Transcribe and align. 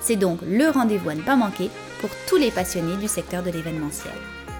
C'est 0.00 0.16
donc 0.16 0.40
le 0.42 0.68
rendez-vous 0.68 1.10
à 1.10 1.14
ne 1.14 1.22
pas 1.22 1.36
manquer 1.36 1.70
pour 2.00 2.10
tous 2.28 2.36
les 2.36 2.50
passionnés 2.50 2.96
du 2.96 3.08
secteur 3.08 3.42
de 3.42 3.50
l'événementiel. 3.50 4.14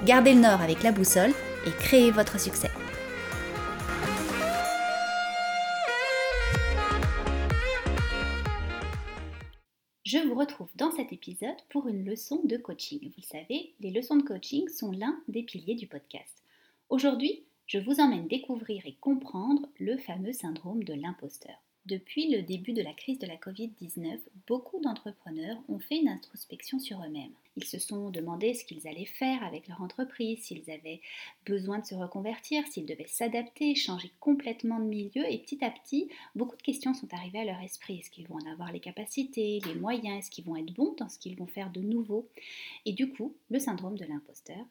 Gardez 0.05 0.35
le 0.35 0.41
nord 0.41 0.61
avec 0.61 0.83
la 0.83 0.93
boussole 0.93 1.33
et 1.67 1.71
créez 1.71 2.11
votre 2.11 2.39
succès. 2.41 2.71
Je 10.05 10.19
vous 10.19 10.37
retrouve 10.37 10.71
dans 10.77 10.93
cet 10.93 11.13
épisode 11.13 11.57
pour 11.69 11.89
une 11.89 12.05
leçon 12.05 12.41
de 12.45 12.57
coaching. 12.57 13.01
Vous 13.03 13.15
le 13.17 13.23
savez, 13.23 13.75
les 13.81 13.91
leçons 13.91 14.17
de 14.17 14.23
coaching 14.23 14.69
sont 14.69 14.93
l'un 14.93 15.21
des 15.27 15.43
piliers 15.43 15.75
du 15.75 15.89
podcast. 15.89 16.43
Aujourd'hui, 16.89 17.43
je 17.67 17.79
vous 17.79 17.99
emmène 17.99 18.29
découvrir 18.29 18.87
et 18.87 18.95
comprendre 19.01 19.67
le 19.81 19.97
fameux 19.97 20.33
syndrome 20.33 20.85
de 20.85 20.95
l'imposteur. 20.95 21.57
Depuis 21.87 22.29
le 22.33 22.43
début 22.43 22.73
de 22.73 22.83
la 22.83 22.93
crise 22.93 23.21
de 23.21 23.29
la 23.29 23.37
Covid-19, 23.37 24.19
beaucoup 24.49 24.81
d'entrepreneurs 24.81 25.57
ont 25.69 25.79
fait 25.79 25.99
une 25.99 26.09
introspection 26.09 26.81
sur 26.81 27.01
eux-mêmes. 27.01 27.31
Ils 27.57 27.65
se 27.65 27.79
sont 27.79 28.11
demandé 28.11 28.55
ce 28.55 28.65
qu'ils 28.65 28.89
allaient 28.89 29.05
faire 29.05 29.45
avec 29.45 29.69
leur 29.69 29.81
entreprise, 29.81 30.43
s'ils 30.43 30.69
avaient 30.69 31.01
besoin 31.45 31.79
de 31.79 31.87
se 31.87 31.95
reconvertir, 31.95 32.67
s'ils 32.67 32.87
devaient 32.87 33.07
s'adapter, 33.07 33.77
changer 33.77 34.11
complètement 34.19 34.81
de 34.81 34.87
milieu 34.87 35.31
et 35.31 35.39
petit 35.39 35.65
à 35.65 35.71
petit, 35.71 36.09
beaucoup 36.35 36.57
de 36.57 36.63
questions 36.63 36.93
sont 36.93 37.15
arrivées 37.15 37.39
à 37.39 37.45
leur 37.45 37.61
esprit. 37.61 38.01
Est-ce 38.01 38.11
qu'ils 38.11 38.27
vont 38.27 38.41
en 38.45 38.51
avoir 38.51 38.73
les 38.73 38.81
capacités, 38.81 39.61
les 39.65 39.75
moyens, 39.77 40.19
est-ce 40.19 40.31
qu'ils 40.33 40.45
vont 40.45 40.57
être 40.57 40.75
bons 40.75 40.97
dans 40.99 41.09
ce 41.09 41.21
qu'ils 41.21 41.37
vont 41.37 41.47
faire 41.47 41.71
de 41.71 41.83
nouveau? 41.83 42.29
Et 42.85 42.95
du 42.95 43.11
coup, 43.13 43.33
le 43.49 43.61
syndrome 43.61 43.97
de 43.97 44.07
l'imposteur 44.07 44.67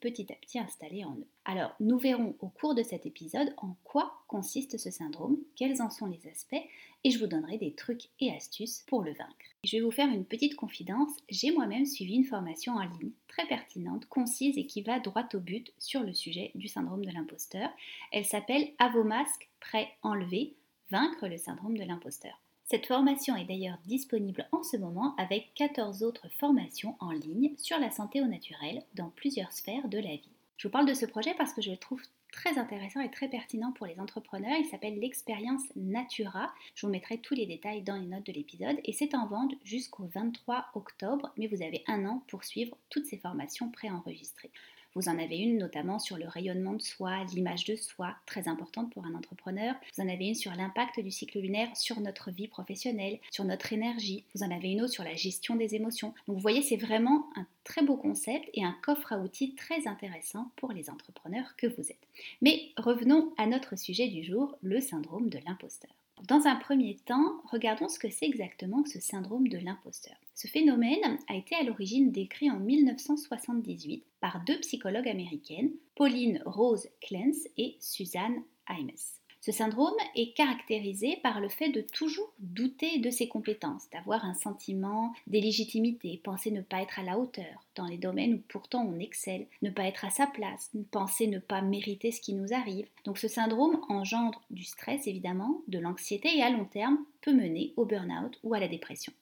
petit 0.00 0.32
à 0.32 0.36
petit 0.36 0.58
installé 0.58 1.04
en 1.04 1.14
eux. 1.14 1.26
Alors, 1.44 1.74
nous 1.80 1.98
verrons 1.98 2.34
au 2.40 2.48
cours 2.48 2.74
de 2.74 2.82
cet 2.82 3.06
épisode 3.06 3.54
en 3.56 3.76
quoi 3.84 4.12
consiste 4.28 4.78
ce 4.78 4.90
syndrome, 4.90 5.38
quels 5.56 5.80
en 5.82 5.90
sont 5.90 6.06
les 6.06 6.28
aspects, 6.28 6.62
et 7.02 7.10
je 7.10 7.18
vous 7.18 7.26
donnerai 7.26 7.58
des 7.58 7.72
trucs 7.72 8.08
et 8.20 8.30
astuces 8.30 8.84
pour 8.86 9.02
le 9.02 9.12
vaincre. 9.12 9.34
Je 9.64 9.76
vais 9.76 9.82
vous 9.82 9.90
faire 9.90 10.08
une 10.08 10.24
petite 10.24 10.56
confidence, 10.56 11.12
j'ai 11.28 11.50
moi-même 11.50 11.86
suivi 11.86 12.14
une 12.14 12.24
formation 12.24 12.74
en 12.74 12.82
ligne 12.82 13.12
très 13.28 13.46
pertinente, 13.46 14.06
concise 14.06 14.58
et 14.58 14.66
qui 14.66 14.82
va 14.82 15.00
droit 15.00 15.28
au 15.34 15.38
but 15.38 15.72
sur 15.78 16.02
le 16.02 16.12
sujet 16.12 16.50
du 16.54 16.68
syndrome 16.68 17.04
de 17.04 17.10
l'imposteur. 17.10 17.70
Elle 18.12 18.24
s'appelle 18.24 18.68
À 18.78 18.88
vos 18.90 19.04
masques, 19.04 19.48
prêts, 19.60 19.88
enlevés, 20.02 20.54
vaincre 20.90 21.28
le 21.28 21.38
syndrome 21.38 21.76
de 21.76 21.84
l'imposteur. 21.84 22.40
Cette 22.70 22.86
formation 22.86 23.34
est 23.34 23.46
d'ailleurs 23.46 23.80
disponible 23.86 24.46
en 24.52 24.62
ce 24.62 24.76
moment 24.76 25.16
avec 25.16 25.52
14 25.56 26.04
autres 26.04 26.28
formations 26.38 26.94
en 27.00 27.10
ligne 27.10 27.52
sur 27.56 27.80
la 27.80 27.90
santé 27.90 28.20
au 28.20 28.26
naturel 28.26 28.84
dans 28.94 29.10
plusieurs 29.10 29.50
sphères 29.50 29.88
de 29.88 29.98
la 29.98 30.14
vie. 30.14 30.30
Je 30.56 30.68
vous 30.68 30.72
parle 30.72 30.86
de 30.86 30.94
ce 30.94 31.04
projet 31.04 31.34
parce 31.36 31.52
que 31.52 31.62
je 31.62 31.72
le 31.72 31.76
trouve 31.76 32.00
très 32.30 32.58
intéressant 32.58 33.00
et 33.00 33.10
très 33.10 33.26
pertinent 33.26 33.72
pour 33.72 33.86
les 33.86 33.98
entrepreneurs. 33.98 34.56
Il 34.56 34.66
s'appelle 34.66 35.00
l'expérience 35.00 35.64
Natura. 35.74 36.54
Je 36.76 36.86
vous 36.86 36.92
mettrai 36.92 37.18
tous 37.18 37.34
les 37.34 37.46
détails 37.46 37.82
dans 37.82 37.96
les 37.96 38.06
notes 38.06 38.26
de 38.26 38.32
l'épisode 38.32 38.78
et 38.84 38.92
c'est 38.92 39.16
en 39.16 39.26
vente 39.26 39.54
jusqu'au 39.64 40.04
23 40.14 40.66
octobre, 40.76 41.32
mais 41.36 41.48
vous 41.48 41.64
avez 41.64 41.82
un 41.88 42.06
an 42.06 42.22
pour 42.28 42.44
suivre 42.44 42.76
toutes 42.88 43.06
ces 43.06 43.18
formations 43.18 43.72
préenregistrées. 43.72 44.52
Vous 44.94 45.08
en 45.08 45.18
avez 45.18 45.38
une 45.38 45.58
notamment 45.58 45.98
sur 45.98 46.16
le 46.16 46.26
rayonnement 46.26 46.72
de 46.72 46.82
soi, 46.82 47.24
l'image 47.32 47.64
de 47.64 47.76
soi, 47.76 48.16
très 48.26 48.48
importante 48.48 48.92
pour 48.92 49.04
un 49.04 49.14
entrepreneur. 49.14 49.74
Vous 49.94 50.02
en 50.02 50.08
avez 50.08 50.28
une 50.28 50.34
sur 50.34 50.52
l'impact 50.52 51.00
du 51.00 51.10
cycle 51.10 51.38
lunaire 51.38 51.76
sur 51.76 52.00
notre 52.00 52.30
vie 52.30 52.48
professionnelle, 52.48 53.20
sur 53.30 53.44
notre 53.44 53.72
énergie. 53.72 54.24
Vous 54.34 54.42
en 54.42 54.50
avez 54.50 54.72
une 54.72 54.82
autre 54.82 54.92
sur 54.92 55.04
la 55.04 55.14
gestion 55.14 55.54
des 55.54 55.74
émotions. 55.74 56.14
Donc 56.26 56.36
vous 56.36 56.42
voyez, 56.42 56.62
c'est 56.62 56.76
vraiment 56.76 57.26
un 57.36 57.46
très 57.64 57.82
beau 57.82 57.96
concept 57.96 58.48
et 58.54 58.64
un 58.64 58.76
coffre 58.82 59.12
à 59.12 59.18
outils 59.18 59.54
très 59.54 59.86
intéressant 59.86 60.50
pour 60.56 60.72
les 60.72 60.90
entrepreneurs 60.90 61.54
que 61.56 61.68
vous 61.68 61.90
êtes. 61.90 62.08
Mais 62.42 62.70
revenons 62.76 63.32
à 63.36 63.46
notre 63.46 63.78
sujet 63.78 64.08
du 64.08 64.24
jour, 64.24 64.56
le 64.62 64.80
syndrome 64.80 65.28
de 65.30 65.38
l'imposteur. 65.46 65.90
Dans 66.28 66.46
un 66.46 66.56
premier 66.56 66.96
temps, 66.96 67.40
regardons 67.50 67.88
ce 67.88 67.98
que 67.98 68.10
c'est 68.10 68.26
exactement 68.26 68.82
que 68.82 68.90
ce 68.90 69.00
syndrome 69.00 69.48
de 69.48 69.58
l'imposteur. 69.58 70.16
Ce 70.34 70.48
phénomène 70.48 71.18
a 71.28 71.34
été 71.34 71.54
à 71.54 71.62
l'origine 71.62 72.12
décrit 72.12 72.50
en 72.50 72.58
1978 72.58 74.04
par 74.20 74.42
deux 74.44 74.58
psychologues 74.60 75.08
américaines, 75.08 75.72
Pauline 75.96 76.42
Rose 76.46 76.88
Clance 77.00 77.46
et 77.56 77.76
Suzanne 77.80 78.42
Imes. 78.68 79.19
Ce 79.42 79.52
syndrome 79.52 79.94
est 80.14 80.34
caractérisé 80.34 81.16
par 81.22 81.40
le 81.40 81.48
fait 81.48 81.70
de 81.70 81.80
toujours 81.80 82.30
douter 82.40 82.98
de 82.98 83.08
ses 83.08 83.26
compétences, 83.26 83.88
d'avoir 83.88 84.26
un 84.26 84.34
sentiment 84.34 85.14
d'illégitimité, 85.26 86.20
penser 86.22 86.50
ne 86.50 86.60
pas 86.60 86.82
être 86.82 86.98
à 86.98 87.02
la 87.02 87.18
hauteur 87.18 87.64
dans 87.74 87.86
les 87.86 87.96
domaines 87.96 88.34
où 88.34 88.42
pourtant 88.48 88.84
on 88.84 88.98
excelle, 88.98 89.46
ne 89.62 89.70
pas 89.70 89.84
être 89.84 90.04
à 90.04 90.10
sa 90.10 90.26
place, 90.26 90.70
penser 90.90 91.26
ne 91.26 91.38
pas 91.38 91.62
mériter 91.62 92.12
ce 92.12 92.20
qui 92.20 92.34
nous 92.34 92.52
arrive. 92.52 92.86
Donc 93.04 93.16
ce 93.16 93.28
syndrome 93.28 93.80
engendre 93.88 94.42
du 94.50 94.64
stress 94.64 95.06
évidemment, 95.06 95.62
de 95.68 95.78
l'anxiété 95.78 96.36
et 96.36 96.42
à 96.42 96.50
long 96.50 96.66
terme 96.66 96.98
peut 97.22 97.32
mener 97.32 97.72
au 97.78 97.86
burn-out 97.86 98.38
ou 98.42 98.52
à 98.52 98.60
la 98.60 98.68
dépression. 98.68 99.14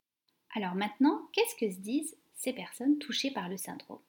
Alors 0.56 0.74
maintenant, 0.74 1.28
qu'est-ce 1.32 1.54
que 1.54 1.72
se 1.72 1.78
disent 1.78 2.16
ces 2.34 2.52
personnes 2.52 2.98
touchées 2.98 3.30
par 3.30 3.48
le 3.48 3.56
syndrome? 3.56 4.00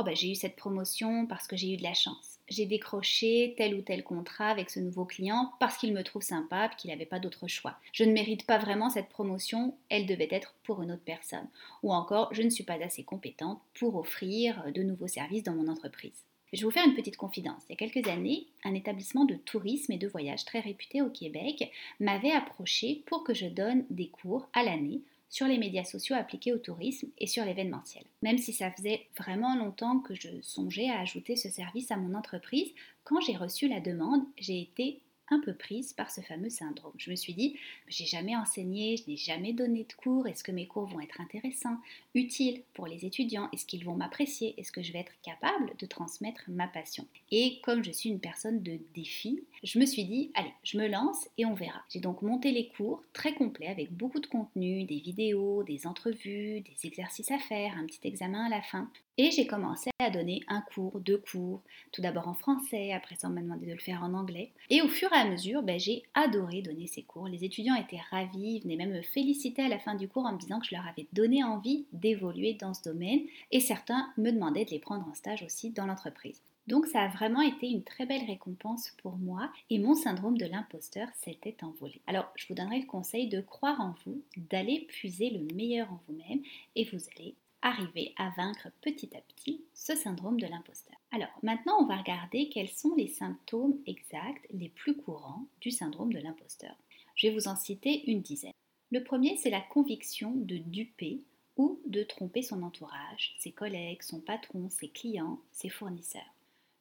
Oh 0.00 0.04
ben 0.04 0.14
j'ai 0.14 0.30
eu 0.30 0.36
cette 0.36 0.54
promotion 0.54 1.26
parce 1.26 1.48
que 1.48 1.56
j'ai 1.56 1.74
eu 1.74 1.76
de 1.76 1.82
la 1.82 1.92
chance. 1.92 2.38
J'ai 2.48 2.66
décroché 2.66 3.54
tel 3.56 3.74
ou 3.74 3.82
tel 3.82 4.04
contrat 4.04 4.48
avec 4.48 4.70
ce 4.70 4.78
nouveau 4.78 5.04
client 5.04 5.50
parce 5.58 5.76
qu'il 5.76 5.92
me 5.92 6.04
trouve 6.04 6.22
sympa 6.22 6.68
qu'il 6.68 6.92
n'avait 6.92 7.04
pas 7.04 7.18
d'autre 7.18 7.48
choix. 7.48 7.74
Je 7.92 8.04
ne 8.04 8.12
mérite 8.12 8.46
pas 8.46 8.58
vraiment 8.58 8.90
cette 8.90 9.08
promotion, 9.08 9.74
elle 9.88 10.06
devait 10.06 10.28
être 10.30 10.54
pour 10.62 10.82
une 10.82 10.92
autre 10.92 11.02
personne. 11.04 11.48
Ou 11.82 11.92
encore, 11.92 12.32
je 12.32 12.42
ne 12.42 12.48
suis 12.48 12.62
pas 12.62 12.80
assez 12.80 13.02
compétente 13.02 13.60
pour 13.76 13.96
offrir 13.96 14.72
de 14.72 14.84
nouveaux 14.84 15.08
services 15.08 15.42
dans 15.42 15.56
mon 15.56 15.66
entreprise. 15.66 16.22
Je 16.52 16.60
vais 16.60 16.66
vous 16.66 16.70
faire 16.70 16.86
une 16.86 16.94
petite 16.94 17.16
confidence. 17.16 17.62
Il 17.68 17.72
y 17.72 17.74
a 17.74 17.88
quelques 17.88 18.08
années, 18.08 18.46
un 18.62 18.74
établissement 18.74 19.24
de 19.24 19.34
tourisme 19.34 19.90
et 19.90 19.98
de 19.98 20.06
voyage 20.06 20.44
très 20.44 20.60
réputé 20.60 21.02
au 21.02 21.10
Québec 21.10 21.72
m'avait 21.98 22.30
approché 22.30 23.02
pour 23.06 23.24
que 23.24 23.34
je 23.34 23.46
donne 23.46 23.84
des 23.90 24.10
cours 24.10 24.46
à 24.52 24.62
l'année 24.62 25.00
sur 25.28 25.46
les 25.46 25.58
médias 25.58 25.84
sociaux 25.84 26.16
appliqués 26.16 26.52
au 26.52 26.58
tourisme 26.58 27.08
et 27.18 27.26
sur 27.26 27.44
l'événementiel. 27.44 28.04
Même 28.22 28.38
si 28.38 28.52
ça 28.52 28.70
faisait 28.70 29.06
vraiment 29.16 29.56
longtemps 29.56 30.00
que 30.00 30.14
je 30.14 30.28
songeais 30.42 30.88
à 30.88 31.00
ajouter 31.00 31.36
ce 31.36 31.50
service 31.50 31.90
à 31.90 31.96
mon 31.96 32.14
entreprise, 32.14 32.72
quand 33.04 33.20
j'ai 33.20 33.36
reçu 33.36 33.68
la 33.68 33.80
demande, 33.80 34.24
j'ai 34.38 34.60
été 34.60 35.00
un 35.30 35.40
peu 35.40 35.54
prise 35.54 35.92
par 35.92 36.10
ce 36.10 36.20
fameux 36.20 36.48
syndrome. 36.48 36.92
Je 36.96 37.10
me 37.10 37.16
suis 37.16 37.34
dit, 37.34 37.56
j'ai 37.86 38.06
jamais 38.06 38.36
enseigné, 38.36 38.96
je 38.96 39.10
n'ai 39.10 39.16
jamais 39.16 39.52
donné 39.52 39.84
de 39.84 39.92
cours, 39.92 40.26
est-ce 40.26 40.44
que 40.44 40.52
mes 40.52 40.66
cours 40.66 40.86
vont 40.86 41.00
être 41.00 41.20
intéressants, 41.20 41.78
utiles 42.14 42.62
pour 42.74 42.86
les 42.86 43.04
étudiants, 43.04 43.48
est-ce 43.52 43.66
qu'ils 43.66 43.84
vont 43.84 43.94
m'apprécier, 43.94 44.54
est-ce 44.58 44.72
que 44.72 44.82
je 44.82 44.92
vais 44.92 45.00
être 45.00 45.12
capable 45.22 45.76
de 45.78 45.86
transmettre 45.86 46.42
ma 46.48 46.66
passion? 46.66 47.06
Et 47.30 47.60
comme 47.62 47.84
je 47.84 47.92
suis 47.92 48.08
une 48.08 48.20
personne 48.20 48.62
de 48.62 48.78
défi, 48.94 49.44
je 49.62 49.78
me 49.78 49.86
suis 49.86 50.04
dit, 50.04 50.30
allez, 50.34 50.52
je 50.62 50.78
me 50.78 50.86
lance 50.86 51.28
et 51.36 51.44
on 51.44 51.54
verra. 51.54 51.82
J'ai 51.90 52.00
donc 52.00 52.22
monté 52.22 52.52
les 52.52 52.68
cours 52.68 53.02
très 53.12 53.34
complets 53.34 53.68
avec 53.68 53.92
beaucoup 53.92 54.20
de 54.20 54.26
contenu, 54.26 54.84
des 54.84 55.00
vidéos, 55.00 55.62
des 55.64 55.86
entrevues, 55.86 56.60
des 56.60 56.76
exercices 56.86 57.30
à 57.30 57.38
faire, 57.38 57.76
un 57.76 57.86
petit 57.86 58.06
examen 58.06 58.46
à 58.46 58.48
la 58.48 58.62
fin. 58.62 58.90
Et 59.20 59.32
j'ai 59.32 59.48
commencé 59.48 59.90
à 59.98 60.10
donner 60.10 60.42
un 60.46 60.60
cours, 60.60 61.00
deux 61.00 61.18
cours, 61.18 61.60
tout 61.90 62.00
d'abord 62.00 62.28
en 62.28 62.34
français, 62.34 62.92
après 62.92 63.16
ça 63.16 63.26
on 63.26 63.32
m'a 63.32 63.40
demandé 63.40 63.66
de 63.66 63.72
le 63.72 63.80
faire 63.80 64.04
en 64.04 64.14
anglais. 64.14 64.52
Et 64.70 64.80
au 64.80 64.88
fur 64.88 65.12
et 65.12 65.16
à 65.16 65.28
mesure, 65.28 65.62
ben, 65.62 65.78
j'ai 65.78 66.04
adoré 66.14 66.62
donner 66.62 66.86
ces 66.86 67.02
cours. 67.02 67.26
Les 67.26 67.44
étudiants 67.44 67.74
étaient 67.74 68.00
ravis, 68.12 68.60
venaient 68.60 68.76
même 68.76 68.92
me 68.92 69.02
féliciter 69.02 69.62
à 69.62 69.68
la 69.68 69.80
fin 69.80 69.96
du 69.96 70.08
cours 70.08 70.24
en 70.24 70.34
me 70.34 70.38
disant 70.38 70.60
que 70.60 70.66
je 70.66 70.74
leur 70.76 70.86
avais 70.86 71.08
donné 71.12 71.42
envie 71.42 71.86
d'évoluer 71.92 72.54
dans 72.54 72.74
ce 72.74 72.84
domaine. 72.84 73.22
Et 73.50 73.58
certains 73.58 74.08
me 74.18 74.30
demandaient 74.30 74.64
de 74.64 74.70
les 74.70 74.78
prendre 74.78 75.08
en 75.08 75.14
stage 75.14 75.42
aussi 75.42 75.70
dans 75.70 75.86
l'entreprise. 75.86 76.40
Donc 76.68 76.84
ça 76.84 77.00
a 77.00 77.08
vraiment 77.08 77.40
été 77.40 77.66
une 77.66 77.82
très 77.82 78.04
belle 78.04 78.26
récompense 78.26 78.92
pour 78.98 79.16
moi 79.16 79.50
et 79.70 79.78
mon 79.78 79.94
syndrome 79.94 80.36
de 80.36 80.44
l'imposteur 80.44 81.08
s'était 81.14 81.64
envolé. 81.64 82.02
Alors 82.06 82.30
je 82.36 82.46
vous 82.46 82.54
donnerai 82.54 82.80
le 82.80 82.86
conseil 82.86 83.26
de 83.26 83.40
croire 83.40 83.80
en 83.80 83.94
vous, 84.04 84.20
d'aller 84.36 84.80
puiser 84.80 85.30
le 85.30 85.54
meilleur 85.54 85.90
en 85.90 85.98
vous-même 86.06 86.42
et 86.76 86.84
vous 86.84 86.98
allez 87.16 87.34
arriver 87.62 88.12
à 88.18 88.28
vaincre 88.36 88.68
petit 88.82 89.16
à 89.16 89.20
petit 89.22 89.64
ce 89.72 89.96
syndrome 89.96 90.38
de 90.38 90.46
l'imposteur. 90.46 90.94
Alors 91.10 91.30
maintenant, 91.42 91.78
on 91.80 91.86
va 91.86 91.96
regarder 91.96 92.50
quels 92.50 92.68
sont 92.68 92.94
les 92.96 93.08
symptômes 93.08 93.78
exacts 93.86 94.46
les 94.52 94.68
plus 94.68 94.94
courants 94.94 95.46
du 95.62 95.70
syndrome 95.70 96.12
de 96.12 96.20
l'imposteur. 96.20 96.76
Je 97.14 97.28
vais 97.28 97.34
vous 97.34 97.48
en 97.48 97.56
citer 97.56 98.10
une 98.10 98.20
dizaine. 98.20 98.52
Le 98.92 99.02
premier, 99.02 99.38
c'est 99.38 99.48
la 99.48 99.62
conviction 99.62 100.32
de 100.34 100.58
duper 100.58 101.22
ou 101.56 101.80
de 101.86 102.02
tromper 102.02 102.42
son 102.42 102.62
entourage, 102.62 103.34
ses 103.38 103.52
collègues, 103.52 104.02
son 104.02 104.20
patron, 104.20 104.68
ses 104.68 104.88
clients, 104.88 105.40
ses 105.50 105.70
fournisseurs. 105.70 106.34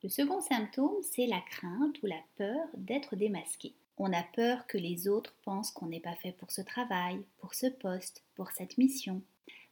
Le 0.04 0.10
second 0.10 0.42
symptôme, 0.42 1.02
c'est 1.02 1.26
la 1.26 1.42
crainte 1.42 2.02
ou 2.04 2.06
la 2.06 2.22
peur 2.38 2.68
d'être 2.76 3.16
démasqué. 3.16 3.74
On 3.98 4.14
a 4.14 4.22
peur 4.22 4.68
que 4.68 4.78
les 4.78 5.08
autres 5.08 5.34
pensent 5.44 5.72
qu'on 5.72 5.88
n'est 5.88 6.00
pas 6.00 6.16
fait 6.16 6.34
pour 6.34 6.52
ce 6.52 6.62
travail, 6.62 7.26
pour 7.40 7.56
ce 7.56 7.66
poste, 7.66 8.24
pour 8.36 8.52
cette 8.52 8.78
mission, 8.78 9.24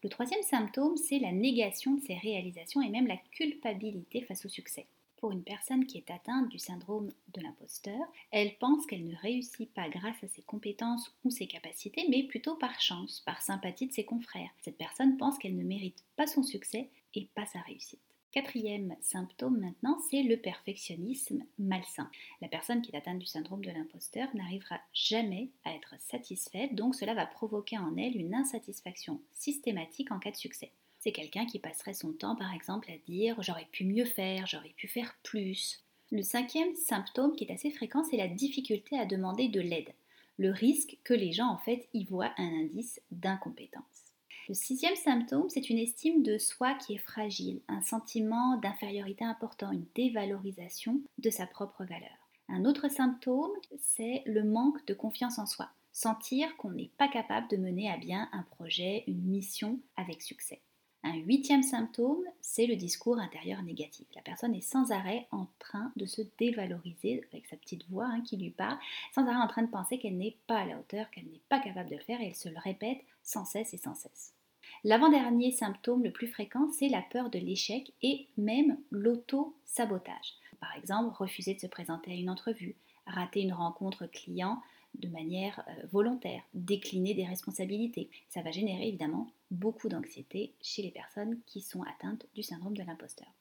Le 0.03 0.09
troisième 0.09 0.41
symptôme, 0.41 0.97
c'est 0.97 1.19
la 1.19 1.31
négation 1.31 1.93
de 1.93 2.01
ses 2.01 2.15
réalisations 2.15 2.81
et 2.81 2.89
même 2.89 3.07
la 3.07 3.17
culpabilité 3.31 4.21
face 4.21 4.45
au 4.45 4.49
succès. 4.49 4.87
Pour 5.17 5.31
une 5.31 5.43
personne 5.43 5.85
qui 5.85 5.97
est 5.97 6.11
atteinte 6.11 6.49
du 6.49 6.59
syndrome 6.59 7.11
de 7.33 7.41
l'imposteur, 7.41 8.01
elle 8.31 8.57
pense 8.57 8.85
qu'elle 8.87 9.07
ne 9.07 9.15
réussit 9.15 9.71
pas 9.73 9.89
grâce 9.89 10.23
à 10.23 10.27
ses 10.27 10.41
compétences 10.41 11.15
ou 11.23 11.29
ses 11.29 11.47
capacités, 11.47 12.05
mais 12.09 12.23
plutôt 12.23 12.55
par 12.55 12.79
chance, 12.81 13.21
par 13.25 13.41
sympathie 13.41 13.87
de 13.87 13.93
ses 13.93 14.05
confrères. 14.05 14.51
Cette 14.61 14.77
personne 14.77 15.17
pense 15.17 15.37
qu'elle 15.37 15.55
ne 15.55 15.63
mérite 15.63 16.03
pas 16.15 16.27
son 16.27 16.43
succès 16.43 16.89
et 17.13 17.27
pas 17.35 17.45
sa 17.45 17.59
réussite. 17.61 18.14
Quatrième 18.35 18.97
symptôme 18.99 19.61
maintenant, 19.61 19.97
c'est 20.11 20.21
le 20.21 20.35
perfectionnisme 20.35 21.45
malsain. 21.57 22.11
La 22.41 22.49
personne 22.49 22.81
qui 22.81 22.91
est 22.91 22.97
atteinte 22.97 23.19
du 23.19 23.25
syndrome 23.25 23.63
de 23.63 23.71
l'imposteur 23.71 24.27
n'arrivera 24.35 24.81
jamais 24.93 25.51
à 25.63 25.73
être 25.73 25.95
satisfaite, 26.01 26.75
donc 26.75 26.95
cela 26.95 27.13
va 27.13 27.27
provoquer 27.27 27.77
en 27.77 27.95
elle 27.95 28.17
une 28.17 28.35
insatisfaction 28.35 29.21
systématique 29.31 30.11
en 30.11 30.19
cas 30.19 30.31
de 30.31 30.35
succès. 30.35 30.73
C'est 30.99 31.13
quelqu'un 31.13 31.45
qui 31.45 31.59
passerait 31.59 31.93
son 31.93 32.11
temps 32.11 32.35
par 32.35 32.53
exemple 32.53 32.91
à 32.91 32.97
dire 33.09 33.41
j'aurais 33.41 33.69
pu 33.71 33.85
mieux 33.85 34.03
faire, 34.03 34.45
j'aurais 34.47 34.75
pu 34.75 34.89
faire 34.89 35.17
plus. 35.23 35.85
Le 36.11 36.21
cinquième 36.21 36.75
symptôme 36.75 37.37
qui 37.37 37.45
est 37.45 37.53
assez 37.53 37.71
fréquent, 37.71 38.03
c'est 38.03 38.17
la 38.17 38.27
difficulté 38.27 38.99
à 38.99 39.05
demander 39.05 39.47
de 39.47 39.61
l'aide. 39.61 39.93
Le 40.37 40.51
risque 40.51 40.97
que 41.05 41.13
les 41.13 41.31
gens 41.31 41.47
en 41.47 41.57
fait 41.59 41.87
y 41.93 42.03
voient 42.03 42.33
un 42.37 42.53
indice 42.59 42.99
d'incompétence. 43.11 44.04
Le 44.47 44.53
sixième 44.53 44.95
symptôme, 44.95 45.49
c'est 45.49 45.71
une 45.71 45.79
estime 45.79 46.21
de 46.21 46.37
soi 46.37 46.75
qui 46.75 46.93
est 46.93 46.99
fragile, 46.99 47.61
un 47.67 47.81
sentiment 47.81 48.57
d'infériorité 48.57 49.25
important, 49.25 49.71
une 49.71 49.87
dévalorisation 49.95 51.01
de 51.17 51.31
sa 51.31 51.47
propre 51.47 51.83
valeur. 51.83 52.29
Un 52.47 52.63
autre 52.65 52.87
symptôme, 52.87 53.49
c'est 53.79 54.21
le 54.27 54.43
manque 54.43 54.85
de 54.85 54.93
confiance 54.93 55.39
en 55.39 55.47
soi, 55.47 55.71
sentir 55.91 56.55
qu'on 56.57 56.69
n'est 56.69 56.91
pas 56.99 57.07
capable 57.07 57.47
de 57.47 57.57
mener 57.57 57.89
à 57.89 57.97
bien 57.97 58.29
un 58.33 58.43
projet, 58.43 59.03
une 59.07 59.23
mission 59.23 59.79
avec 59.95 60.21
succès. 60.21 60.61
Un 61.01 61.15
huitième 61.15 61.63
symptôme, 61.63 62.23
c'est 62.39 62.67
le 62.67 62.75
discours 62.75 63.17
intérieur 63.17 63.63
négatif. 63.63 64.05
La 64.13 64.21
personne 64.21 64.53
est 64.53 64.61
sans 64.61 64.91
arrêt 64.91 65.27
en 65.31 65.47
train 65.57 65.91
de 65.95 66.05
se 66.05 66.21
dévaloriser 66.37 67.23
avec 67.31 67.47
sa 67.47 67.57
petite 67.57 67.89
voix 67.89 68.05
hein, 68.05 68.21
qui 68.21 68.37
lui 68.37 68.51
parle, 68.51 68.77
sans 69.15 69.25
arrêt 69.25 69.43
en 69.43 69.47
train 69.47 69.63
de 69.63 69.71
penser 69.71 69.97
qu'elle 69.97 70.17
n'est 70.17 70.37
pas 70.45 70.59
à 70.59 70.65
la 70.65 70.77
hauteur, 70.77 71.09
qu'elle 71.09 71.25
n'est 71.25 71.41
pas 71.49 71.59
capable 71.59 71.89
de 71.89 71.95
le 71.95 72.01
faire 72.01 72.21
et 72.21 72.27
elle 72.27 72.35
se 72.35 72.49
le 72.49 72.59
répète 72.59 73.01
sans 73.23 73.45
cesse 73.45 73.73
et 73.73 73.77
sans 73.77 73.95
cesse. 73.95 74.34
L'avant-dernier 74.87 75.49
symptôme 75.49 76.03
le 76.03 76.11
plus 76.11 76.27
fréquent, 76.27 76.67
c'est 76.71 76.89
la 76.89 77.01
peur 77.01 77.31
de 77.31 77.39
l'échec 77.39 77.91
et 78.03 78.27
même 78.37 78.77
l'auto-sabotage. 78.91 80.35
Par 80.59 80.75
exemple, 80.77 81.15
refuser 81.17 81.55
de 81.55 81.59
se 81.59 81.65
présenter 81.65 82.11
à 82.11 82.13
une 82.13 82.29
entrevue, 82.29 82.75
rater 83.07 83.41
une 83.41 83.53
rencontre 83.53 84.05
client 84.05 84.61
de 84.93 85.07
manière 85.07 85.65
euh, 85.67 85.87
volontaire, 85.91 86.43
décliner 86.53 87.15
des 87.15 87.25
responsabilités. 87.25 88.11
Ça 88.29 88.43
va 88.43 88.51
générer 88.51 88.87
évidemment 88.87 89.31
beaucoup 89.49 89.89
d'anxiété 89.89 90.53
chez 90.61 90.83
les 90.83 90.91
personnes 90.91 91.39
qui 91.47 91.61
sont 91.61 91.81
atteintes 91.81 92.27
du 92.35 92.43
syndrome 92.43 92.77
de 92.77 92.83
l'imposteur. 92.83 93.33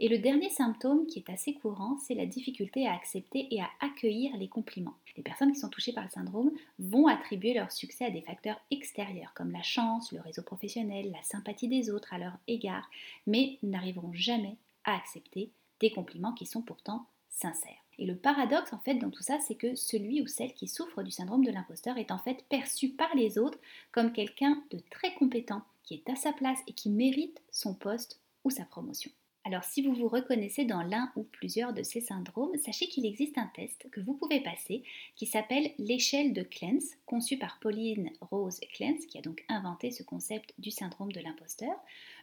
Et 0.00 0.08
le 0.08 0.18
dernier 0.18 0.48
symptôme 0.48 1.06
qui 1.06 1.18
est 1.18 1.30
assez 1.30 1.54
courant, 1.54 1.98
c'est 1.98 2.14
la 2.14 2.26
difficulté 2.26 2.86
à 2.86 2.94
accepter 2.94 3.48
et 3.50 3.60
à 3.60 3.68
accueillir 3.80 4.36
les 4.36 4.46
compliments. 4.46 4.94
Les 5.16 5.24
personnes 5.24 5.52
qui 5.52 5.58
sont 5.58 5.68
touchées 5.68 5.92
par 5.92 6.04
le 6.04 6.10
syndrome 6.10 6.52
vont 6.78 7.08
attribuer 7.08 7.52
leur 7.52 7.72
succès 7.72 8.04
à 8.04 8.10
des 8.10 8.22
facteurs 8.22 8.60
extérieurs 8.70 9.34
comme 9.34 9.50
la 9.50 9.62
chance, 9.62 10.12
le 10.12 10.20
réseau 10.20 10.42
professionnel, 10.42 11.10
la 11.10 11.22
sympathie 11.24 11.66
des 11.66 11.90
autres 11.90 12.14
à 12.14 12.18
leur 12.18 12.38
égard, 12.46 12.88
mais 13.26 13.58
n'arriveront 13.64 14.12
jamais 14.12 14.56
à 14.84 14.94
accepter 14.94 15.50
des 15.80 15.90
compliments 15.90 16.32
qui 16.32 16.46
sont 16.46 16.62
pourtant 16.62 17.06
sincères. 17.28 17.74
Et 17.98 18.06
le 18.06 18.14
paradoxe 18.14 18.72
en 18.72 18.78
fait 18.78 18.94
dans 18.94 19.10
tout 19.10 19.24
ça, 19.24 19.40
c'est 19.40 19.56
que 19.56 19.74
celui 19.74 20.22
ou 20.22 20.28
celle 20.28 20.54
qui 20.54 20.68
souffre 20.68 21.02
du 21.02 21.10
syndrome 21.10 21.44
de 21.44 21.50
l'imposteur 21.50 21.98
est 21.98 22.12
en 22.12 22.18
fait 22.18 22.44
perçu 22.48 22.90
par 22.90 23.12
les 23.16 23.36
autres 23.36 23.58
comme 23.90 24.12
quelqu'un 24.12 24.62
de 24.70 24.78
très 24.90 25.14
compétent, 25.14 25.62
qui 25.82 25.94
est 25.94 26.08
à 26.08 26.14
sa 26.14 26.32
place 26.32 26.60
et 26.68 26.72
qui 26.72 26.88
mérite 26.88 27.42
son 27.50 27.74
poste 27.74 28.20
ou 28.44 28.50
sa 28.50 28.64
promotion. 28.64 29.10
Alors 29.48 29.64
si 29.64 29.80
vous 29.80 29.94
vous 29.94 30.08
reconnaissez 30.08 30.66
dans 30.66 30.82
l'un 30.82 31.10
ou 31.16 31.22
plusieurs 31.22 31.72
de 31.72 31.82
ces 31.82 32.02
syndromes, 32.02 32.54
sachez 32.62 32.86
qu'il 32.86 33.06
existe 33.06 33.38
un 33.38 33.50
test 33.54 33.88
que 33.90 34.02
vous 34.02 34.12
pouvez 34.12 34.40
passer 34.40 34.82
qui 35.16 35.24
s'appelle 35.24 35.70
l'échelle 35.78 36.34
de 36.34 36.42
Clance, 36.42 36.84
conçu 37.06 37.38
par 37.38 37.58
Pauline 37.58 38.10
Rose 38.20 38.60
Clance, 38.74 39.06
qui 39.06 39.16
a 39.16 39.22
donc 39.22 39.46
inventé 39.48 39.90
ce 39.90 40.02
concept 40.02 40.52
du 40.58 40.70
syndrome 40.70 41.12
de 41.12 41.20
l'imposteur. 41.20 41.74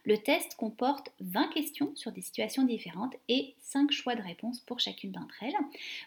Le 0.04 0.18
test 0.18 0.54
comporte 0.54 1.10
20 1.18 1.48
questions 1.48 1.90
sur 1.96 2.12
des 2.12 2.20
situations 2.20 2.62
différentes 2.62 3.16
et 3.28 3.56
5 3.58 3.90
choix 3.90 4.14
de 4.14 4.22
réponses 4.22 4.60
pour 4.60 4.78
chacune 4.78 5.10
d'entre 5.10 5.42
elles. 5.42 5.56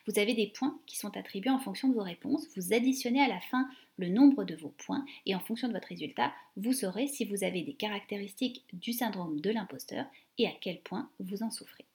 Vous 0.07 0.19
avez 0.19 0.33
des 0.33 0.47
points 0.47 0.79
qui 0.85 0.97
sont 0.97 1.17
attribués 1.17 1.51
en 1.51 1.59
fonction 1.59 1.89
de 1.89 1.95
vos 1.95 2.03
réponses. 2.03 2.47
Vous 2.55 2.71
additionnez 2.71 3.21
à 3.21 3.27
la 3.27 3.41
fin 3.41 3.67
le 3.99 4.07
nombre 4.07 4.45
de 4.45 4.55
vos 4.55 4.69
points 4.69 5.05
et 5.25 5.35
en 5.35 5.39
fonction 5.39 5.67
de 5.67 5.73
votre 5.73 5.89
résultat, 5.89 6.33
vous 6.55 6.73
saurez 6.73 7.07
si 7.07 7.25
vous 7.25 7.43
avez 7.43 7.63
des 7.63 7.73
caractéristiques 7.73 8.65
du 8.71 8.93
syndrome 8.93 9.41
de 9.41 9.51
l'imposteur 9.51 10.05
et 10.37 10.47
à 10.47 10.53
quel 10.61 10.79
point 10.81 11.11
vous 11.19 11.43
en 11.43 11.51
souffrez. 11.51 11.85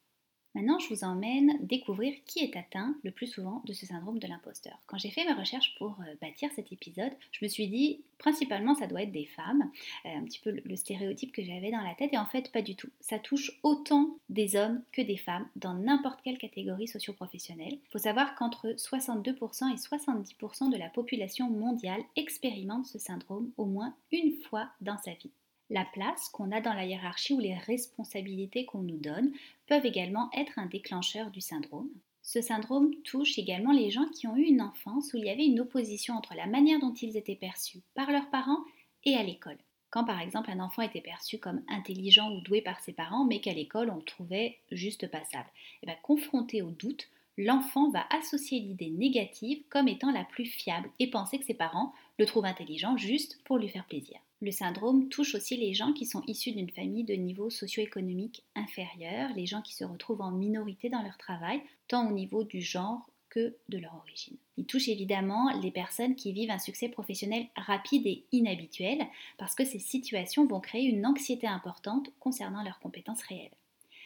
Maintenant, 0.54 0.78
je 0.78 0.88
vous 0.88 1.02
emmène 1.02 1.58
découvrir 1.60 2.14
qui 2.26 2.40
est 2.40 2.56
atteint 2.56 2.94
le 3.02 3.10
plus 3.10 3.26
souvent 3.26 3.62
de 3.64 3.72
ce 3.72 3.86
syndrome 3.86 4.20
de 4.20 4.26
l'imposteur. 4.28 4.78
Quand 4.86 4.98
j'ai 4.98 5.10
fait 5.10 5.24
mes 5.24 5.32
recherches 5.32 5.74
pour 5.78 5.96
euh, 6.00 6.14
bâtir 6.20 6.48
cet 6.54 6.70
épisode, 6.70 7.12
je 7.32 7.44
me 7.44 7.48
suis 7.48 7.66
dit 7.66 8.02
principalement 8.18 8.74
ça 8.76 8.86
doit 8.86 9.02
être 9.02 9.10
des 9.10 9.26
femmes, 9.26 9.68
euh, 10.06 10.16
un 10.16 10.22
petit 10.22 10.38
peu 10.38 10.52
le 10.64 10.76
stéréotype 10.76 11.32
que 11.32 11.42
j'avais 11.42 11.72
dans 11.72 11.82
la 11.82 11.94
tête, 11.94 12.12
et 12.12 12.18
en 12.18 12.26
fait 12.26 12.52
pas 12.52 12.62
du 12.62 12.76
tout. 12.76 12.88
Ça 13.00 13.18
touche 13.18 13.58
autant 13.64 14.16
des 14.28 14.54
hommes 14.54 14.82
que 14.92 15.02
des 15.02 15.16
femmes 15.16 15.48
dans 15.56 15.74
n'importe 15.74 16.20
quelle 16.22 16.38
catégorie 16.38 16.86
socio-professionnelle. 16.88 17.72
Il 17.72 17.90
faut 17.90 17.98
savoir 17.98 18.36
qu'entre 18.36 18.68
62% 18.68 19.72
et 19.72 19.76
70% 19.76 20.70
de 20.70 20.78
la 20.78 20.88
population 20.88 21.50
mondiale 21.50 22.02
expérimente 22.16 22.86
ce 22.86 22.98
syndrome 22.98 23.50
au 23.56 23.64
moins 23.64 23.94
une 24.12 24.32
fois 24.48 24.68
dans 24.80 24.98
sa 24.98 25.14
vie. 25.14 25.32
La 25.70 25.84
place 25.84 26.28
qu'on 26.28 26.52
a 26.52 26.60
dans 26.60 26.74
la 26.74 26.84
hiérarchie 26.84 27.32
ou 27.32 27.40
les 27.40 27.54
responsabilités 27.54 28.66
qu'on 28.66 28.82
nous 28.82 28.98
donne 28.98 29.32
peuvent 29.66 29.86
également 29.86 30.28
être 30.34 30.58
un 30.58 30.66
déclencheur 30.66 31.30
du 31.30 31.40
syndrome. 31.40 31.88
Ce 32.22 32.42
syndrome 32.42 32.94
touche 33.02 33.38
également 33.38 33.72
les 33.72 33.90
gens 33.90 34.08
qui 34.08 34.26
ont 34.26 34.36
eu 34.36 34.44
une 34.44 34.62
enfance 34.62 35.12
où 35.12 35.16
il 35.16 35.24
y 35.24 35.30
avait 35.30 35.46
une 35.46 35.60
opposition 35.60 36.14
entre 36.14 36.34
la 36.34 36.46
manière 36.46 36.80
dont 36.80 36.92
ils 36.92 37.16
étaient 37.16 37.34
perçus 37.34 37.80
par 37.94 38.10
leurs 38.10 38.30
parents 38.30 38.64
et 39.04 39.14
à 39.14 39.22
l'école. 39.22 39.58
Quand 39.90 40.04
par 40.04 40.20
exemple 40.20 40.50
un 40.50 40.60
enfant 40.60 40.82
était 40.82 41.00
perçu 41.00 41.38
comme 41.38 41.62
intelligent 41.68 42.30
ou 42.32 42.40
doué 42.40 42.60
par 42.60 42.80
ses 42.80 42.92
parents, 42.92 43.24
mais 43.24 43.40
qu'à 43.40 43.52
l'école 43.52 43.90
on 43.90 43.96
le 43.96 44.02
trouvait 44.02 44.58
juste 44.70 45.10
passable, 45.10 45.48
eh 45.82 45.86
bien, 45.86 45.96
confronté 46.02 46.62
au 46.62 46.70
doute, 46.70 47.08
l'enfant 47.38 47.90
va 47.90 48.04
associer 48.10 48.58
l'idée 48.58 48.90
négative 48.90 49.62
comme 49.70 49.88
étant 49.88 50.10
la 50.10 50.24
plus 50.24 50.46
fiable 50.46 50.90
et 50.98 51.10
penser 51.10 51.38
que 51.38 51.44
ses 51.44 51.54
parents 51.54 51.92
le 52.18 52.26
trouvent 52.26 52.44
intelligent 52.44 52.96
juste 52.96 53.40
pour 53.44 53.58
lui 53.58 53.68
faire 53.68 53.86
plaisir. 53.86 54.18
Le 54.40 54.50
syndrome 54.50 55.08
touche 55.08 55.34
aussi 55.34 55.56
les 55.56 55.74
gens 55.74 55.92
qui 55.92 56.06
sont 56.06 56.22
issus 56.26 56.52
d'une 56.52 56.70
famille 56.70 57.04
de 57.04 57.14
niveau 57.14 57.50
socio-économique 57.50 58.42
inférieur, 58.54 59.30
les 59.34 59.46
gens 59.46 59.62
qui 59.62 59.74
se 59.74 59.84
retrouvent 59.84 60.20
en 60.20 60.32
minorité 60.32 60.88
dans 60.88 61.02
leur 61.02 61.16
travail, 61.16 61.62
tant 61.88 62.08
au 62.08 62.12
niveau 62.12 62.44
du 62.44 62.60
genre 62.60 63.08
que 63.30 63.56
de 63.68 63.78
leur 63.78 63.94
origine. 63.96 64.36
Il 64.56 64.66
touche 64.66 64.88
évidemment 64.88 65.50
les 65.60 65.70
personnes 65.70 66.14
qui 66.14 66.32
vivent 66.32 66.50
un 66.50 66.58
succès 66.58 66.88
professionnel 66.88 67.46
rapide 67.56 68.06
et 68.06 68.24
inhabituel, 68.32 69.04
parce 69.38 69.54
que 69.54 69.64
ces 69.64 69.78
situations 69.80 70.46
vont 70.46 70.60
créer 70.60 70.84
une 70.84 71.06
anxiété 71.06 71.46
importante 71.46 72.10
concernant 72.20 72.62
leurs 72.62 72.78
compétences 72.78 73.22
réelles. 73.22 73.50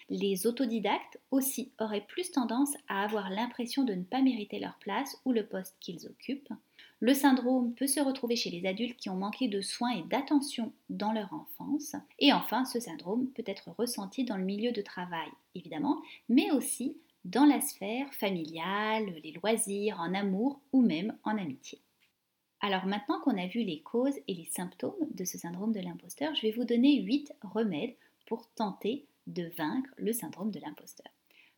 Les 0.08 0.46
autodidactes 0.46 1.20
aussi 1.30 1.72
auraient 1.78 2.06
plus 2.06 2.30
tendance 2.30 2.74
à 2.88 3.02
avoir 3.04 3.28
l'impression 3.28 3.84
de 3.84 3.92
ne 3.92 4.04
pas 4.04 4.22
mériter 4.22 4.58
leur 4.58 4.78
place 4.78 5.20
ou 5.26 5.32
le 5.32 5.46
poste 5.46 5.76
qu'ils 5.80 6.06
occupent. 6.06 6.52
Le 7.00 7.14
syndrome 7.14 7.74
peut 7.74 7.86
se 7.86 8.00
retrouver 8.00 8.34
chez 8.34 8.50
les 8.50 8.66
adultes 8.66 8.98
qui 8.98 9.08
ont 9.08 9.16
manqué 9.16 9.46
de 9.46 9.60
soins 9.60 9.92
et 9.92 10.02
d'attention 10.02 10.72
dans 10.90 11.12
leur 11.12 11.32
enfance. 11.32 11.94
Et 12.18 12.32
enfin, 12.32 12.64
ce 12.64 12.80
syndrome 12.80 13.28
peut 13.30 13.44
être 13.46 13.70
ressenti 13.78 14.24
dans 14.24 14.36
le 14.36 14.44
milieu 14.44 14.72
de 14.72 14.82
travail, 14.82 15.28
évidemment, 15.54 16.02
mais 16.28 16.50
aussi 16.50 16.96
dans 17.24 17.44
la 17.44 17.60
sphère 17.60 18.12
familiale, 18.14 19.14
les 19.22 19.32
loisirs, 19.32 20.00
en 20.00 20.12
amour 20.12 20.60
ou 20.72 20.82
même 20.82 21.16
en 21.22 21.38
amitié. 21.38 21.80
Alors 22.60 22.86
maintenant 22.86 23.20
qu'on 23.20 23.38
a 23.38 23.46
vu 23.46 23.62
les 23.62 23.80
causes 23.82 24.18
et 24.26 24.34
les 24.34 24.46
symptômes 24.46 25.08
de 25.12 25.24
ce 25.24 25.38
syndrome 25.38 25.72
de 25.72 25.80
l'imposteur, 25.80 26.34
je 26.34 26.42
vais 26.42 26.50
vous 26.50 26.64
donner 26.64 27.00
8 27.02 27.32
remèdes 27.42 27.94
pour 28.26 28.48
tenter 28.56 29.06
de 29.28 29.44
vaincre 29.56 29.90
le 29.96 30.12
syndrome 30.12 30.50
de 30.50 30.58
l'imposteur. 30.58 31.06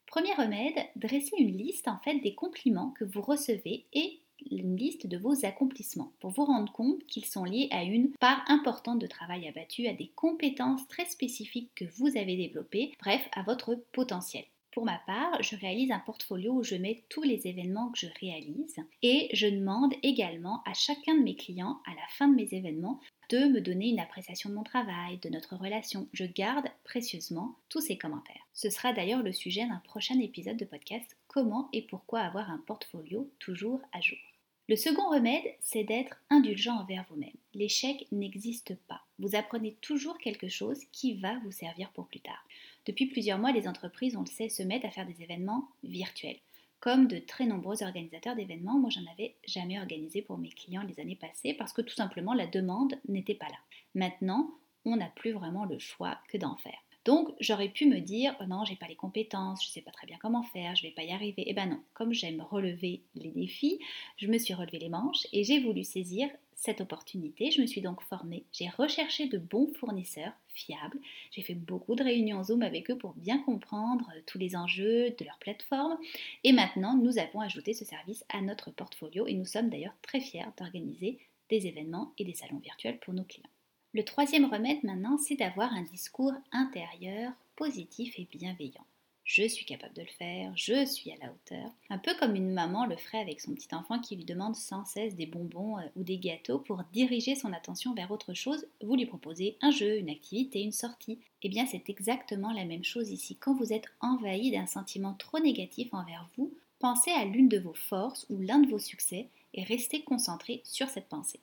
Premier 0.06 0.34
remède, 0.34 0.74
dressez 0.96 1.36
une 1.38 1.56
liste 1.56 1.88
en 1.88 1.98
fait 1.98 2.18
des 2.18 2.34
compliments 2.34 2.90
que 2.90 3.04
vous 3.04 3.22
recevez 3.22 3.86
et 3.92 4.19
une 4.50 4.76
liste 4.76 5.06
de 5.06 5.18
vos 5.18 5.44
accomplissements 5.44 6.12
pour 6.20 6.30
vous 6.30 6.44
rendre 6.44 6.72
compte 6.72 7.04
qu'ils 7.06 7.26
sont 7.26 7.44
liés 7.44 7.68
à 7.70 7.84
une 7.84 8.10
part 8.12 8.42
importante 8.48 8.98
de 8.98 9.06
travail 9.06 9.48
abattu, 9.48 9.86
à 9.86 9.92
des 9.92 10.08
compétences 10.14 10.86
très 10.88 11.06
spécifiques 11.06 11.70
que 11.74 11.84
vous 11.96 12.16
avez 12.16 12.36
développées, 12.36 12.92
bref, 13.00 13.28
à 13.32 13.42
votre 13.42 13.74
potentiel. 13.92 14.44
Pour 14.72 14.84
ma 14.84 14.98
part, 15.04 15.42
je 15.42 15.56
réalise 15.56 15.90
un 15.90 15.98
portfolio 15.98 16.52
où 16.52 16.62
je 16.62 16.76
mets 16.76 17.02
tous 17.08 17.22
les 17.22 17.48
événements 17.48 17.90
que 17.90 17.98
je 17.98 18.06
réalise 18.20 18.76
et 19.02 19.28
je 19.32 19.48
demande 19.48 19.92
également 20.04 20.62
à 20.64 20.74
chacun 20.74 21.16
de 21.16 21.24
mes 21.24 21.34
clients, 21.34 21.80
à 21.86 21.90
la 21.90 22.06
fin 22.10 22.28
de 22.28 22.36
mes 22.36 22.54
événements, 22.54 23.00
de 23.30 23.46
me 23.46 23.60
donner 23.60 23.88
une 23.88 23.98
appréciation 23.98 24.48
de 24.48 24.54
mon 24.54 24.62
travail, 24.62 25.18
de 25.18 25.28
notre 25.28 25.56
relation. 25.56 26.08
Je 26.12 26.24
garde 26.24 26.68
précieusement 26.84 27.56
tous 27.68 27.80
ces 27.80 27.98
commentaires. 27.98 28.46
Ce 28.52 28.70
sera 28.70 28.92
d'ailleurs 28.92 29.22
le 29.22 29.32
sujet 29.32 29.66
d'un 29.66 29.82
prochain 29.84 30.18
épisode 30.20 30.56
de 30.56 30.64
podcast 30.64 31.16
Comment 31.26 31.68
et 31.72 31.82
pourquoi 31.82 32.20
avoir 32.20 32.50
un 32.50 32.62
portfolio 32.66 33.28
toujours 33.40 33.80
à 33.92 34.00
jour. 34.00 34.18
Le 34.70 34.76
second 34.76 35.10
remède, 35.10 35.42
c'est 35.58 35.82
d'être 35.82 36.14
indulgent 36.30 36.78
envers 36.78 37.04
vous-même. 37.10 37.34
L'échec 37.54 38.06
n'existe 38.12 38.76
pas. 38.86 39.00
Vous 39.18 39.34
apprenez 39.34 39.74
toujours 39.80 40.16
quelque 40.18 40.46
chose 40.46 40.78
qui 40.92 41.14
va 41.14 41.40
vous 41.40 41.50
servir 41.50 41.90
pour 41.90 42.06
plus 42.06 42.20
tard. 42.20 42.46
Depuis 42.86 43.06
plusieurs 43.06 43.40
mois, 43.40 43.50
les 43.50 43.66
entreprises, 43.66 44.16
on 44.16 44.20
le 44.20 44.26
sait, 44.26 44.48
se 44.48 44.62
mettent 44.62 44.84
à 44.84 44.92
faire 44.92 45.08
des 45.08 45.24
événements 45.24 45.68
virtuels. 45.82 46.38
Comme 46.78 47.08
de 47.08 47.18
très 47.18 47.46
nombreux 47.46 47.82
organisateurs 47.82 48.36
d'événements, 48.36 48.78
moi 48.78 48.90
j'en 48.90 49.10
avais 49.10 49.34
jamais 49.44 49.80
organisé 49.80 50.22
pour 50.22 50.38
mes 50.38 50.50
clients 50.50 50.86
les 50.86 51.00
années 51.00 51.16
passées 51.16 51.54
parce 51.54 51.72
que 51.72 51.82
tout 51.82 51.96
simplement 51.96 52.32
la 52.32 52.46
demande 52.46 52.94
n'était 53.08 53.34
pas 53.34 53.48
là. 53.48 53.58
Maintenant, 53.96 54.52
on 54.84 54.94
n'a 54.94 55.08
plus 55.08 55.32
vraiment 55.32 55.64
le 55.64 55.80
choix 55.80 56.16
que 56.28 56.38
d'en 56.38 56.54
faire. 56.58 56.78
Donc 57.04 57.30
j'aurais 57.40 57.70
pu 57.70 57.86
me 57.86 58.00
dire 58.00 58.36
oh 58.40 58.44
non, 58.46 58.64
j'ai 58.64 58.76
pas 58.76 58.88
les 58.88 58.96
compétences, 58.96 59.64
je 59.64 59.70
sais 59.70 59.80
pas 59.80 59.90
très 59.90 60.06
bien 60.06 60.18
comment 60.20 60.42
faire, 60.42 60.76
je 60.76 60.82
vais 60.82 60.90
pas 60.90 61.02
y 61.02 61.12
arriver. 61.12 61.44
Eh 61.46 61.54
ben 61.54 61.66
non, 61.66 61.80
comme 61.94 62.12
j'aime 62.12 62.42
relever 62.42 63.02
les 63.14 63.30
défis, 63.30 63.78
je 64.16 64.26
me 64.26 64.38
suis 64.38 64.54
relevé 64.54 64.78
les 64.78 64.90
manches 64.90 65.26
et 65.32 65.44
j'ai 65.44 65.60
voulu 65.60 65.82
saisir 65.82 66.28
cette 66.54 66.82
opportunité. 66.82 67.50
Je 67.50 67.62
me 67.62 67.66
suis 67.66 67.80
donc 67.80 68.02
formée, 68.02 68.44
j'ai 68.52 68.68
recherché 68.68 69.28
de 69.28 69.38
bons 69.38 69.72
fournisseurs 69.78 70.34
fiables, 70.48 70.98
j'ai 71.30 71.40
fait 71.40 71.54
beaucoup 71.54 71.94
de 71.94 72.04
réunions 72.04 72.42
Zoom 72.42 72.62
avec 72.62 72.90
eux 72.90 72.98
pour 72.98 73.14
bien 73.14 73.38
comprendre 73.38 74.10
euh, 74.14 74.20
tous 74.26 74.36
les 74.36 74.56
enjeux 74.56 75.10
de 75.10 75.24
leur 75.24 75.38
plateforme 75.38 75.96
et 76.44 76.52
maintenant 76.52 76.96
nous 76.96 77.18
avons 77.18 77.40
ajouté 77.40 77.72
ce 77.72 77.86
service 77.86 78.24
à 78.28 78.42
notre 78.42 78.70
portfolio 78.70 79.26
et 79.26 79.34
nous 79.34 79.46
sommes 79.46 79.70
d'ailleurs 79.70 79.96
très 80.02 80.20
fiers 80.20 80.44
d'organiser 80.58 81.18
des 81.48 81.66
événements 81.66 82.12
et 82.18 82.24
des 82.24 82.34
salons 82.34 82.58
virtuels 82.58 82.98
pour 82.98 83.14
nos 83.14 83.24
clients. 83.24 83.48
Le 83.92 84.04
troisième 84.04 84.44
remède 84.44 84.82
maintenant, 84.84 85.18
c'est 85.18 85.36
d'avoir 85.36 85.72
un 85.72 85.82
discours 85.82 86.32
intérieur 86.52 87.32
positif 87.56 88.18
et 88.18 88.28
bienveillant 88.30 88.86
je 89.30 89.46
suis 89.46 89.64
capable 89.64 89.94
de 89.94 90.02
le 90.02 90.08
faire, 90.08 90.52
je 90.56 90.84
suis 90.84 91.12
à 91.12 91.16
la 91.22 91.30
hauteur. 91.30 91.70
Un 91.88 91.98
peu 91.98 92.12
comme 92.18 92.34
une 92.34 92.52
maman 92.52 92.84
le 92.84 92.96
ferait 92.96 93.20
avec 93.20 93.40
son 93.40 93.54
petit 93.54 93.72
enfant 93.72 94.00
qui 94.00 94.16
lui 94.16 94.24
demande 94.24 94.56
sans 94.56 94.84
cesse 94.84 95.14
des 95.14 95.26
bonbons 95.26 95.78
euh, 95.78 95.82
ou 95.94 96.02
des 96.02 96.18
gâteaux 96.18 96.58
pour 96.58 96.82
diriger 96.92 97.36
son 97.36 97.52
attention 97.52 97.94
vers 97.94 98.10
autre 98.10 98.34
chose, 98.34 98.66
vous 98.82 98.96
lui 98.96 99.06
proposez 99.06 99.56
un 99.60 99.70
jeu, 99.70 99.98
une 99.98 100.10
activité, 100.10 100.60
une 100.60 100.72
sortie. 100.72 101.20
Eh 101.44 101.48
bien 101.48 101.64
c'est 101.64 101.88
exactement 101.88 102.52
la 102.52 102.64
même 102.64 102.82
chose 102.82 103.10
ici. 103.10 103.36
Quand 103.36 103.54
vous 103.54 103.72
êtes 103.72 103.86
envahi 104.00 104.50
d'un 104.50 104.66
sentiment 104.66 105.14
trop 105.14 105.38
négatif 105.38 105.94
envers 105.94 106.28
vous, 106.36 106.52
pensez 106.80 107.12
à 107.12 107.24
l'une 107.24 107.48
de 107.48 107.60
vos 107.60 107.74
forces 107.74 108.26
ou 108.30 108.40
l'un 108.40 108.58
de 108.58 108.68
vos 108.68 108.80
succès 108.80 109.28
et 109.54 109.62
restez 109.62 110.02
concentré 110.02 110.60
sur 110.64 110.88
cette 110.88 111.08
pensée. 111.08 111.38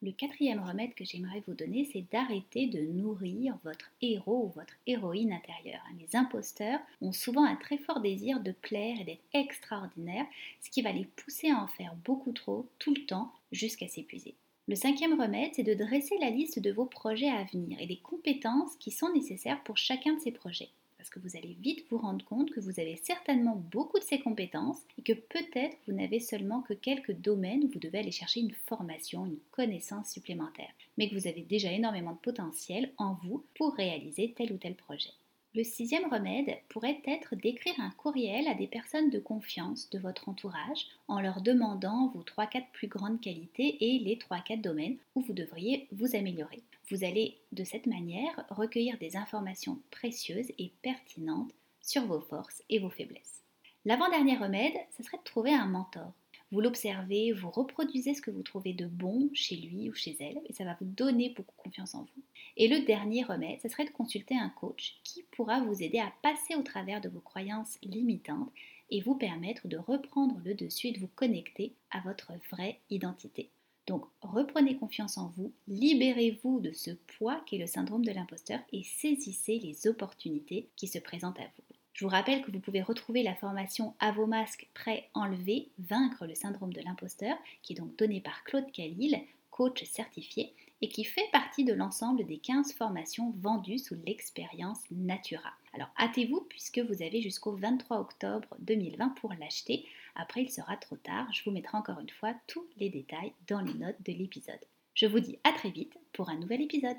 Le 0.00 0.12
quatrième 0.12 0.62
remède 0.62 0.94
que 0.94 1.04
j'aimerais 1.04 1.42
vous 1.48 1.54
donner, 1.54 1.84
c'est 1.92 2.04
d'arrêter 2.12 2.68
de 2.68 2.78
nourrir 2.78 3.58
votre 3.64 3.90
héros 4.00 4.44
ou 4.44 4.58
votre 4.60 4.74
héroïne 4.86 5.32
intérieure. 5.32 5.82
Les 5.98 6.14
imposteurs 6.14 6.78
ont 7.02 7.10
souvent 7.10 7.44
un 7.44 7.56
très 7.56 7.78
fort 7.78 7.98
désir 7.98 8.38
de 8.38 8.52
plaire 8.52 9.00
et 9.00 9.04
d'être 9.04 9.24
extraordinaires, 9.34 10.26
ce 10.60 10.70
qui 10.70 10.82
va 10.82 10.92
les 10.92 11.06
pousser 11.16 11.50
à 11.50 11.60
en 11.60 11.66
faire 11.66 11.96
beaucoup 12.04 12.30
trop, 12.30 12.68
tout 12.78 12.94
le 12.94 13.06
temps, 13.06 13.32
jusqu'à 13.50 13.88
s'épuiser. 13.88 14.34
Le 14.68 14.76
cinquième 14.76 15.20
remède, 15.20 15.50
c'est 15.54 15.64
de 15.64 15.74
dresser 15.74 16.16
la 16.20 16.30
liste 16.30 16.60
de 16.60 16.70
vos 16.70 16.86
projets 16.86 17.30
à 17.30 17.42
venir 17.42 17.80
et 17.80 17.86
des 17.86 17.98
compétences 17.98 18.76
qui 18.76 18.92
sont 18.92 19.12
nécessaires 19.12 19.64
pour 19.64 19.78
chacun 19.78 20.14
de 20.14 20.20
ces 20.20 20.32
projets 20.32 20.70
parce 20.98 21.10
que 21.10 21.20
vous 21.20 21.36
allez 21.36 21.56
vite 21.60 21.86
vous 21.90 21.98
rendre 21.98 22.24
compte 22.24 22.50
que 22.50 22.60
vous 22.60 22.80
avez 22.80 22.96
certainement 22.96 23.56
beaucoup 23.56 23.98
de 23.98 24.04
ces 24.04 24.18
compétences 24.18 24.80
et 24.98 25.02
que 25.02 25.12
peut-être 25.12 25.76
vous 25.86 25.94
n'avez 25.94 26.20
seulement 26.20 26.60
que 26.60 26.74
quelques 26.74 27.12
domaines 27.12 27.64
où 27.64 27.68
vous 27.68 27.78
devez 27.78 28.00
aller 28.00 28.10
chercher 28.10 28.40
une 28.40 28.54
formation, 28.66 29.24
une 29.24 29.38
connaissance 29.52 30.10
supplémentaire, 30.10 30.72
mais 30.98 31.08
que 31.08 31.14
vous 31.14 31.28
avez 31.28 31.42
déjà 31.42 31.72
énormément 31.72 32.12
de 32.12 32.18
potentiel 32.18 32.92
en 32.98 33.14
vous 33.14 33.44
pour 33.54 33.74
réaliser 33.74 34.34
tel 34.36 34.52
ou 34.52 34.58
tel 34.58 34.74
projet. 34.74 35.12
Le 35.54 35.64
sixième 35.64 36.12
remède 36.12 36.58
pourrait 36.68 37.00
être 37.06 37.34
d'écrire 37.34 37.74
un 37.78 37.90
courriel 37.90 38.46
à 38.48 38.54
des 38.54 38.66
personnes 38.66 39.08
de 39.08 39.18
confiance 39.18 39.88
de 39.88 39.98
votre 39.98 40.28
entourage 40.28 40.86
en 41.08 41.20
leur 41.20 41.40
demandant 41.40 42.08
vos 42.08 42.22
3-4 42.22 42.64
plus 42.72 42.86
grandes 42.86 43.20
qualités 43.20 43.78
et 43.80 43.98
les 43.98 44.16
3-4 44.16 44.60
domaines 44.60 44.98
où 45.14 45.22
vous 45.22 45.32
devriez 45.32 45.88
vous 45.90 46.14
améliorer. 46.14 46.62
Vous 46.90 47.02
allez 47.02 47.38
de 47.52 47.64
cette 47.64 47.86
manière 47.86 48.44
recueillir 48.50 48.98
des 48.98 49.16
informations 49.16 49.80
précieuses 49.90 50.52
et 50.58 50.70
pertinentes 50.82 51.52
sur 51.80 52.04
vos 52.04 52.20
forces 52.20 52.62
et 52.68 52.78
vos 52.78 52.90
faiblesses. 52.90 53.42
L'avant-dernier 53.86 54.36
remède, 54.36 54.76
ce 54.96 55.02
serait 55.02 55.16
de 55.16 55.22
trouver 55.22 55.54
un 55.54 55.66
mentor. 55.66 56.12
Vous 56.50 56.60
l'observez, 56.62 57.32
vous 57.32 57.50
reproduisez 57.50 58.14
ce 58.14 58.22
que 58.22 58.30
vous 58.30 58.42
trouvez 58.42 58.72
de 58.72 58.86
bon 58.86 59.28
chez 59.34 59.56
lui 59.56 59.90
ou 59.90 59.94
chez 59.94 60.16
elle, 60.18 60.40
et 60.46 60.54
ça 60.54 60.64
va 60.64 60.76
vous 60.80 60.86
donner 60.86 61.34
beaucoup 61.36 61.54
confiance 61.56 61.94
en 61.94 62.02
vous. 62.02 62.22
Et 62.56 62.68
le 62.68 62.86
dernier 62.86 63.22
remède, 63.22 63.60
ce 63.60 63.68
serait 63.68 63.84
de 63.84 63.90
consulter 63.90 64.34
un 64.34 64.48
coach 64.48 64.98
qui 65.04 65.24
pourra 65.30 65.60
vous 65.60 65.82
aider 65.82 65.98
à 65.98 66.12
passer 66.22 66.54
au 66.54 66.62
travers 66.62 67.02
de 67.02 67.10
vos 67.10 67.20
croyances 67.20 67.78
limitantes 67.82 68.50
et 68.90 69.02
vous 69.02 69.14
permettre 69.14 69.68
de 69.68 69.76
reprendre 69.76 70.40
le 70.42 70.54
dessus 70.54 70.88
et 70.88 70.92
de 70.92 71.00
vous 71.00 71.10
connecter 71.14 71.74
à 71.90 72.00
votre 72.00 72.32
vraie 72.50 72.80
identité. 72.88 73.50
Donc 73.86 74.04
reprenez 74.22 74.76
confiance 74.76 75.18
en 75.18 75.28
vous, 75.36 75.52
libérez-vous 75.66 76.60
de 76.60 76.72
ce 76.72 76.90
poids 77.18 77.42
qu'est 77.46 77.58
le 77.58 77.66
syndrome 77.66 78.04
de 78.04 78.12
l'imposteur 78.12 78.60
et 78.72 78.82
saisissez 78.82 79.58
les 79.58 79.86
opportunités 79.86 80.68
qui 80.76 80.86
se 80.86 80.98
présentent 80.98 81.40
à 81.40 81.50
vous. 81.56 81.67
Je 81.98 82.04
vous 82.04 82.10
rappelle 82.12 82.42
que 82.42 82.52
vous 82.52 82.60
pouvez 82.60 82.80
retrouver 82.80 83.24
la 83.24 83.34
formation 83.34 83.92
à 83.98 84.12
vos 84.12 84.26
masques 84.26 84.68
prêts 84.72 85.10
enlevés, 85.14 85.68
vaincre 85.80 86.26
le 86.26 86.36
syndrome 86.36 86.72
de 86.72 86.80
l'imposteur, 86.80 87.36
qui 87.64 87.72
est 87.72 87.76
donc 87.76 87.96
donnée 87.96 88.20
par 88.20 88.44
Claude 88.44 88.70
Calil, 88.70 89.20
coach 89.50 89.82
certifié, 89.82 90.54
et 90.80 90.88
qui 90.88 91.02
fait 91.02 91.28
partie 91.32 91.64
de 91.64 91.72
l'ensemble 91.72 92.24
des 92.24 92.38
15 92.38 92.74
formations 92.74 93.34
vendues 93.40 93.80
sous 93.80 93.96
l'expérience 94.06 94.78
Natura. 94.92 95.50
Alors 95.74 95.90
hâtez-vous 95.98 96.46
puisque 96.48 96.78
vous 96.78 97.02
avez 97.02 97.20
jusqu'au 97.20 97.56
23 97.56 97.98
octobre 97.98 98.46
2020 98.60 99.16
pour 99.20 99.34
l'acheter. 99.34 99.84
Après, 100.14 100.42
il 100.42 100.52
sera 100.52 100.76
trop 100.76 100.98
tard. 100.98 101.26
Je 101.32 101.42
vous 101.42 101.50
mettrai 101.50 101.76
encore 101.76 101.98
une 101.98 102.10
fois 102.10 102.32
tous 102.46 102.64
les 102.76 102.90
détails 102.90 103.32
dans 103.48 103.60
les 103.60 103.74
notes 103.74 104.00
de 104.06 104.12
l'épisode. 104.12 104.64
Je 104.94 105.06
vous 105.06 105.18
dis 105.18 105.40
à 105.42 105.50
très 105.50 105.70
vite 105.70 105.98
pour 106.12 106.28
un 106.28 106.36
nouvel 106.36 106.62
épisode. 106.62 106.98